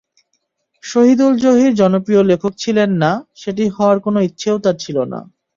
[0.83, 3.11] শহীদুল জহির জনপ্রিয় লেখক ছিলেন না,
[3.35, 5.19] সেটি হওয়ার কোনো ইচ্ছেও তাঁর ছিল না।